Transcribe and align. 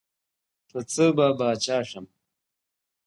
پۀ 0.69 0.79
څۀ 0.91 1.05
به 1.15 1.27
باچا 1.39 1.77
شم 1.89 2.05
ـ 2.11 2.13